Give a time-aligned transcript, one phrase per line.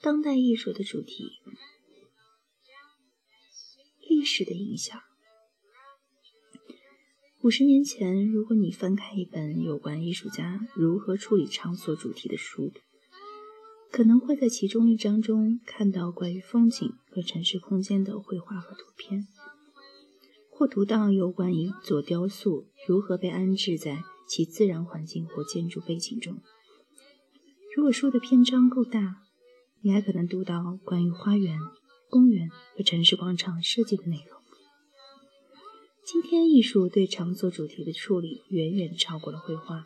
[0.00, 1.24] 当代艺术的主题：
[4.08, 4.96] 历史的影响。
[7.42, 12.72] 五十年前，如果你翻开一本有关艺术家如何处理场所主题的书，
[13.90, 19.26] 可能会在其中一章中看到关于风景和城市空间的绘画和图片，
[20.48, 26.40] 或读到有关一座雕塑如何被安置在其自然环境或建筑背景中。
[27.74, 29.24] 如果书的篇章够大，
[29.80, 31.58] 你还可能读到关于花园、
[32.10, 34.40] 公园和城市广场设计的内容。
[36.04, 39.84] 今天，艺术对场所主题的处理远远超过了绘画、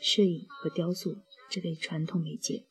[0.00, 1.16] 摄影和雕塑
[1.50, 2.66] 这类传统媒介。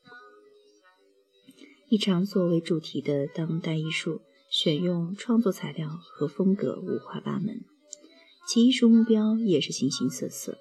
[1.90, 7.66] 以场所为主题的当代艺术，选用创作材料和风格五花八门，
[8.48, 10.58] 其艺术目标也是形形色色。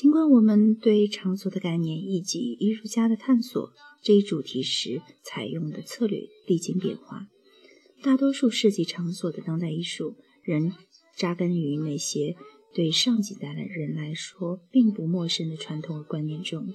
[0.00, 3.72] 尽管我们对场所的概念以及艺术家的探索。
[4.00, 7.26] 这一主题时采用的策略历经变化，
[8.00, 10.72] 大多数设计场所的当代艺术仍
[11.16, 12.36] 扎根于那些
[12.72, 16.72] 对上几代的人来说并不陌生的传统观念中。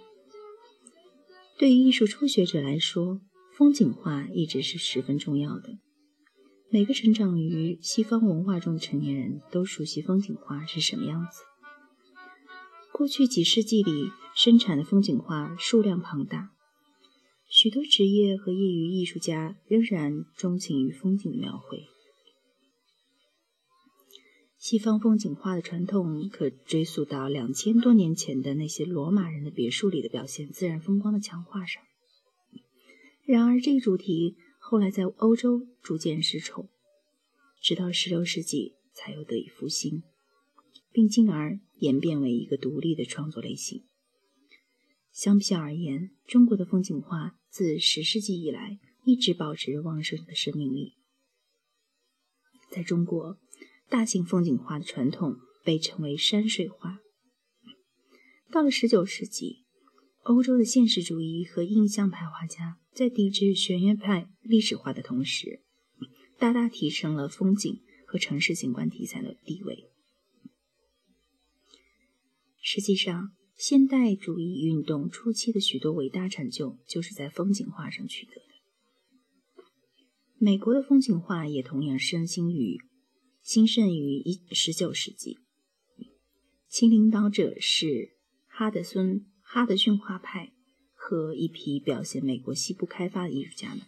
[1.58, 3.22] 对于艺术初学者来说，
[3.54, 5.78] 风景画一直是十分重要的。
[6.70, 11.40] 每个成长于西方文化中的成年人都熟悉风景画是什么样子。
[12.94, 16.52] 过去几世纪里生产的风景画数量庞大。
[17.50, 21.88] 许多职业和业余艺术家仍然钟情于风景的描绘。
[24.60, 31.82] 西方风景画的传统可追溯到两千多年前的那些罗马人的别墅里的表现自然风光的墙画上。
[33.26, 36.70] 然而，这一主题后来在欧洲逐渐失宠，
[37.60, 40.04] 直到16世纪才又得以复兴，
[40.94, 43.84] 并进而演变为一个独立的创作类型。
[45.12, 50.94] 相比较而言，中国的风景画自十世纪以来一直保持着旺盛的生命力。
[52.72, 53.38] 在中国，
[53.90, 57.00] 大型风景画的传统被称为山水画。
[58.50, 59.66] 到了十九世纪，
[60.24, 65.62] 欧洲的现实主义和印象派画家在抵制玄学派历史画的同时，
[66.40, 69.92] 大大提升了风景和城市景观题材的地位。
[72.66, 79.66] 实际上，现代主义运动初期的许多伟大成就，就是在风景画上取得的。
[80.38, 82.78] 美国的风景画也同样盛行于
[83.42, 85.40] 兴盛于一十九世纪，
[86.70, 88.16] 其领导者是
[88.48, 90.54] 哈德孙哈德逊画派
[90.94, 93.82] 和一批表现美国西部开发的艺术家们。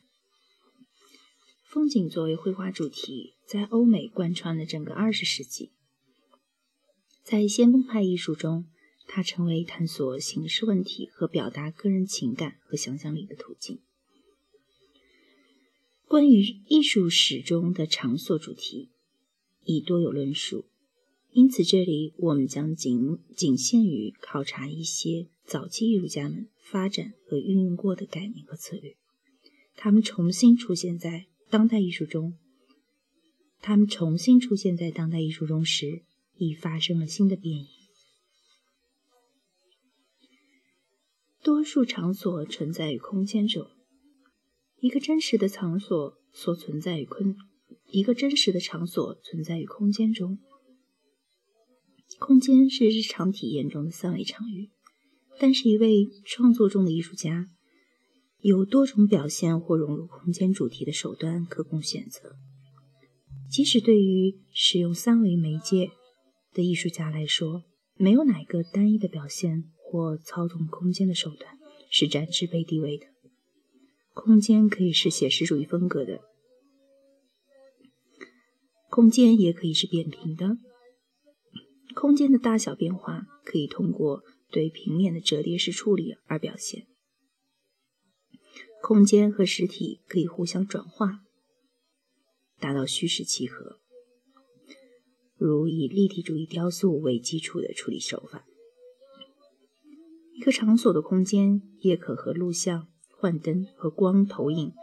[1.63, 5.72] 风景作为绘画主题，在欧美贯穿了整个二十世纪，
[7.25, 8.68] 在先锋派艺术中。
[9.08, 13.80] 它成为探索形式问题和表达个人情感和想象力的途径。
[16.08, 18.90] 关于艺术史中的场所主题，
[19.63, 20.66] 已多有论述，
[21.31, 28.96] 因此这里我们将仅仅限于考察一些早期艺术家们发展和运用过的概念和策略。
[29.75, 32.40] 他们重新出现在当代艺术中，
[33.62, 36.02] 他们重新出现在当代艺术中时，
[36.38, 37.68] 已发生了新的变异。
[41.44, 43.68] 多数场所存在于空间中。
[44.79, 47.35] 一个真实的场所所存在于空，
[47.88, 50.38] 一个真实的场所存在于空间中。
[52.19, 54.69] 空间是日常体验中的三维场域，
[55.40, 57.47] 但是一位创作中的艺术家
[58.41, 62.35] 有多种表现或融入空间主题的手段可供选择。
[63.50, 65.91] 即使对于使用三维媒介
[66.56, 69.70] 的艺术家来说，没有哪一个单一的表现。
[69.88, 71.58] 或操纵空间的手段
[71.90, 73.06] 是占支配地位的。
[74.14, 76.22] 空间可以是写实主义风格的，
[78.90, 80.58] 空间也可以是扁平的。
[81.94, 86.88] 空间的大小变化可以通过对平面的折叠式处理而表现。
[88.81, 91.22] 空间和实体可以互相转化，
[92.60, 93.80] 达到虚实契合，
[95.38, 98.46] 如以立体主义雕塑为基础的处理手法。
[100.34, 104.74] 一个场所的空间也可和录像、幻灯和光投影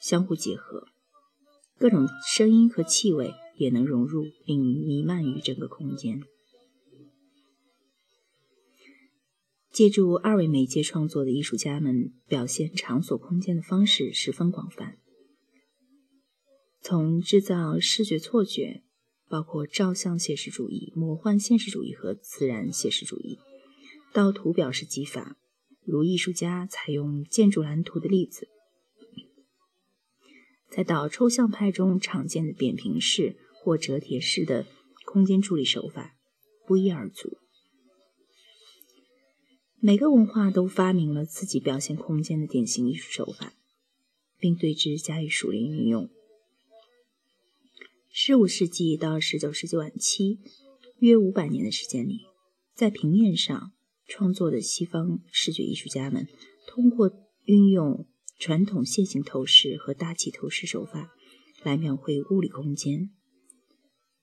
[0.00, 0.88] 相互结合，
[1.78, 6.22] 各种声音和气味也能融入并弥漫于整个空间。
[9.70, 14.98] 借助二维媒介创作的艺术家们表现场所空间的方式十分广泛，
[16.82, 18.82] 从制造视觉错觉，
[19.32, 23.38] 包括照相写实主义、魔幻现实主义和自然写实主义。
[24.12, 25.38] 到图表示技法，
[25.86, 28.44] 如艺术家采用建筑蓝图的例子；
[30.68, 34.66] 再到抽象派中常见的扁平式或折叠式的
[35.06, 36.14] 空间处理手法，
[36.66, 37.38] 不一而足。
[39.80, 43.54] 每个文化都发明了自己表现空间的典型艺术手法，
[44.38, 46.10] 并对之加以熟练运用。
[48.14, 50.38] 十五世纪到十九世纪晚期，
[50.98, 52.20] 约五百年的时间里，
[52.74, 53.72] 在平面上
[54.06, 56.28] 创作的西方视觉艺术家们，
[56.66, 57.10] 通过
[57.46, 58.06] 运用
[58.38, 61.10] 传统线性透视和大气透视手法
[61.62, 63.08] 来描绘物理空间，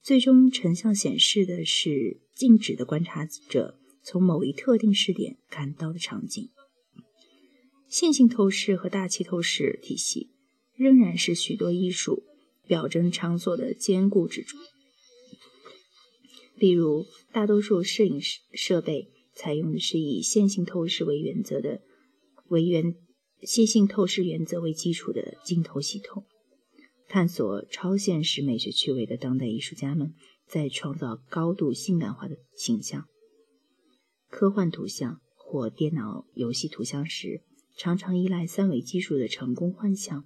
[0.00, 3.80] 最终成像显示的是静止的观察者。
[4.04, 6.48] 从某一特定视点看到的场景，
[7.88, 10.30] 线性透视和大气透视体系
[10.76, 12.22] 仍然是许多艺术
[12.70, 14.56] 表征场所的坚固支柱。
[16.54, 18.20] 例如，大多数摄影
[18.52, 21.80] 设备采用的是以线性透视为原则的
[22.46, 22.94] 为原
[23.42, 26.24] 线性透视原则为基础的镜头系统。
[27.08, 30.14] 探索超现实美学趣味的当代艺术家们，
[30.46, 33.08] 在创造高度性感化的形象。
[34.28, 37.42] 科幻图像或电脑游戏图像时，
[37.76, 40.24] 常常依赖三维技术的成功幻想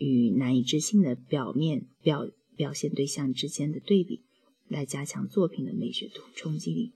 [0.00, 4.24] 与难以置信的表面表表现对象之间的对比，
[4.66, 6.94] 来加强作品的美学冲击力。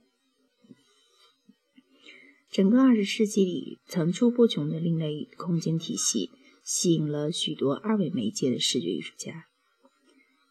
[2.50, 6.30] 整个二十世纪里，层出不穷的另类空间体系
[6.64, 9.44] 吸引了许多二维媒介的视觉艺术家。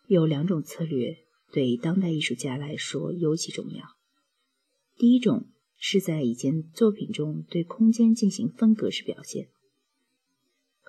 [0.07, 1.17] 有两种策略
[1.51, 3.85] 对当代艺术家来说尤其重要。
[4.97, 5.49] 第一种。
[5.85, 9.49] 是在一件作品中对空间进行分隔式表现，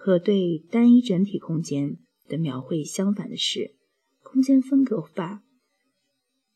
[0.04, 1.96] 和对单一整体空间
[2.28, 3.74] 的描绘相反的是，
[4.22, 5.42] 空间分隔法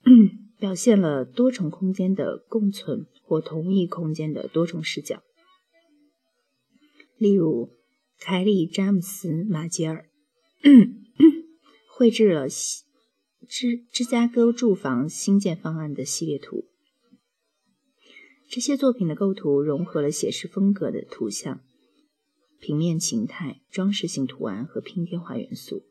[0.61, 5.23] 表现了多重空间的共存或同一空间的多重视角。
[7.17, 7.71] 例如，
[8.19, 10.11] 凯利·詹姆斯·马杰尔
[11.97, 16.67] 绘制了芝芝加哥住房新建方案的系列图。
[18.50, 21.62] 这些作品的构图融合了写实风格的图像、
[22.61, 25.85] 平面形态、装饰性图案和拼贴画元素。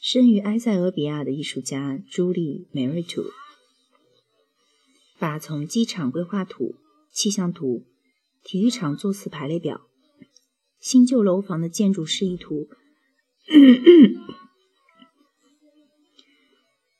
[0.00, 3.24] 生于埃塞俄比亚的艺术家朱莉·梅瑞图，
[5.18, 6.76] 把从机场规划图、
[7.10, 7.86] 气象图、
[8.44, 9.88] 体育场座次排列表、
[10.78, 12.68] 新旧楼房的建筑示意图。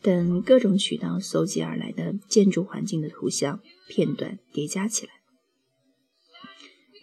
[0.02, 5.12] 等各种渠道搜集而来的建筑环境的图像片段叠加起来。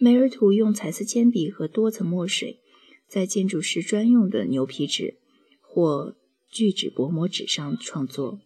[0.03, 2.59] 梅尔图用彩色铅笔和多层墨水，
[3.07, 5.15] 在建筑师专用的牛皮纸
[5.61, 6.17] 或
[6.51, 8.41] 聚酯薄膜纸上创作，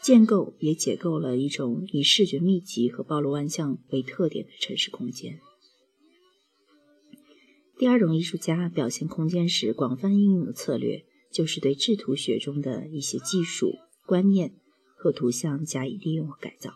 [0.00, 5.38] 建构也解构了一种以视觉密集和暴露万象为特点的城市空间。
[7.76, 11.04] 第二种艺术家表现空间时广泛应用的策略。
[11.30, 14.52] 就是对制图学中的一些技术观念
[14.96, 16.72] 和图像加以利用和改造。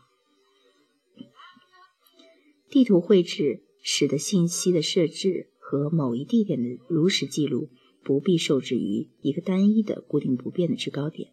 [2.75, 7.71] 地图绘制使得信息的设置和某一地点的如实记录
[8.03, 11.31] 不必受制于一个单一的固定不变的制高点。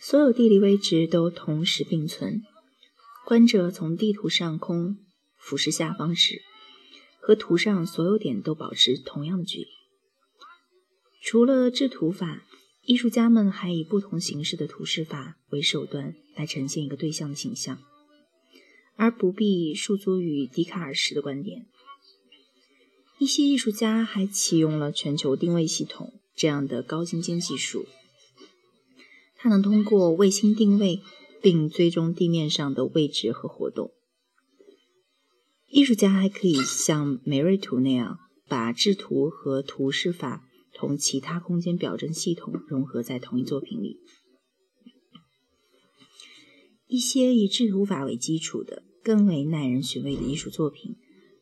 [0.00, 2.40] 所有地理位置都同时并存，
[3.26, 4.96] 观者从地图上空
[5.36, 6.40] 俯视下方时，
[7.20, 9.66] 和图上所有点都保持同样的距离。
[11.20, 12.46] 除了制图法，
[12.86, 17.78] 艺术家们还以不同形式的图示法为手段来呈现一个对象的形象，
[18.96, 21.66] 而不必束足于笛卡尔式的观点。
[23.18, 27.86] 一些艺术家还启用了全球定位系统这样的高精尖技术，
[29.36, 31.00] 它能通过卫星定位
[31.40, 33.92] 并追踪地面上的位置和活动。
[35.68, 38.18] 艺术家还可以像梅瑞图那样，
[38.48, 40.48] 把制图和图示法。
[40.74, 44.00] 同其他空间表征系统融合在同一作品里。
[46.92, 50.98] 一些以制图法为基础的更为耐人寻味的艺术作品，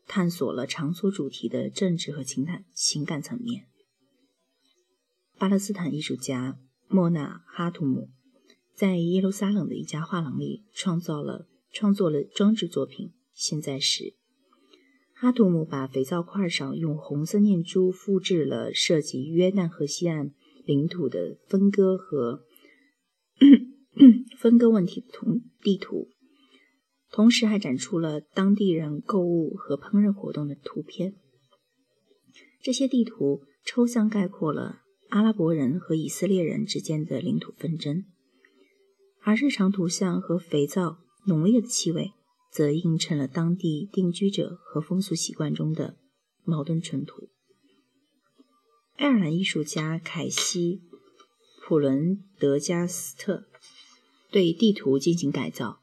[0.06, 3.66] 探索了场所主题的政治和情感情感层面。
[5.36, 8.10] 巴勒斯坦艺术家莫纳哈图姆
[8.76, 14.04] 在耶路撒冷的一家画廊里创造了创作了装置作品《现在时》。
[15.14, 20.32] 哈图姆把肥皂块上用红色念珠复制了涉及约旦河西岸
[20.64, 22.44] 领土的分割和
[24.40, 26.08] 分割问题的图地图，
[27.10, 31.12] 同时还展出了当地人购物和烹饪活动的图片。
[32.62, 34.80] 这些地图抽象概括了
[35.10, 38.06] 阿拉伯人和以色列人之间的领土纷争，
[39.20, 42.12] 而日常图像和肥皂、浓烈的气味，
[42.50, 45.98] 则映衬了当地定居者和风俗习惯中的
[46.44, 47.28] 矛盾冲突。
[48.96, 50.78] 爱尔兰艺术家凯西·
[51.62, 53.49] 普伦德加斯特
[54.30, 55.82] 对地图进行改造，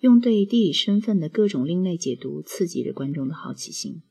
[0.00, 4.02] 用对地理身份的各种另类解读刺激着观众的好奇心。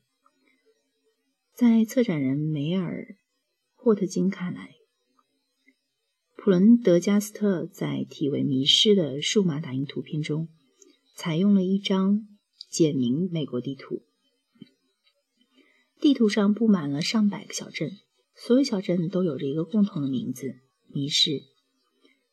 [1.54, 3.02] 在策展人梅尔·
[3.74, 4.74] 霍特金看来，
[6.34, 10.48] 普伦德加斯特在题为“迷失”的数码打印图片中，
[11.14, 12.26] 采用了一张
[12.68, 14.02] 简明美国地图。
[16.00, 17.92] 地图上布满了上百个小镇，
[18.34, 20.56] 所有小镇都有着一个共同的名字——
[20.92, 21.44] 迷失。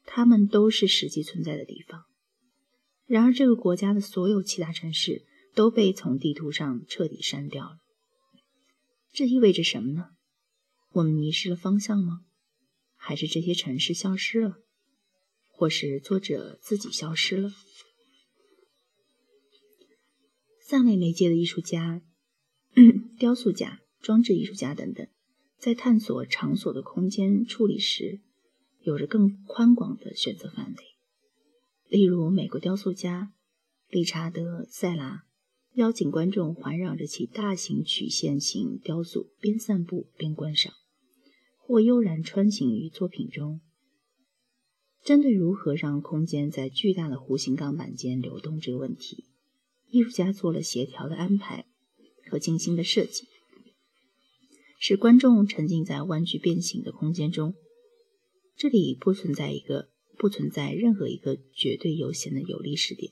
[0.05, 2.05] 它们都是实际存在的地方。
[3.05, 7.77] 然而，这个国家的所有其他城市都被从地图上彻底删掉了。
[9.11, 10.11] 这意味着什么呢？
[10.93, 12.21] 我们迷失了方向吗？
[12.95, 14.57] 还是这些城市消失了？
[15.49, 17.51] 或是作者自己消失了？
[20.61, 22.01] 三维媒介的艺术家。
[23.19, 25.07] 雕塑家、装置艺术家等等，
[25.59, 28.21] 在探索场所的空间处理时，
[28.83, 30.83] 有着更宽广的选择范围。
[31.89, 33.33] 例如，美国雕塑家
[33.89, 35.23] 理查德·塞拉
[35.73, 40.73] 邀请观众环绕着其大型曲线型雕塑边散步边观赏，
[41.57, 43.61] 或悠然穿行于作品中。
[45.03, 49.25] 针对如何让空间在巨大的弧形钢板间流动这个问题，
[49.89, 51.65] 艺术家做了协调的安排。
[52.31, 53.27] 和精心的设计，
[54.79, 57.53] 使观众沉浸在弯曲变形的空间中。
[58.55, 63.11] 这里不存在一个不存在任何一个绝对优先的有利时点，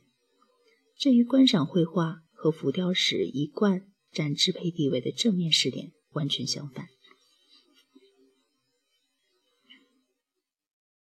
[0.96, 6.88] 这与观赏绘画和浮雕时一贯占支配地位的正面时点完全相反。